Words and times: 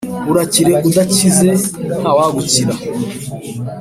Urakire 0.31 0.73
udakize 0.87 1.49
ntawagukira» 2.01 2.73